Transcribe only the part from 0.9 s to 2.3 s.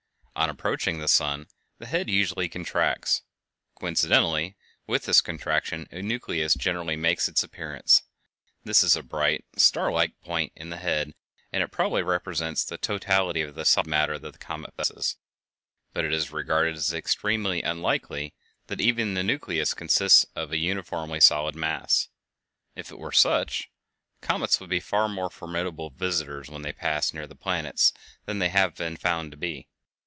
the sun the head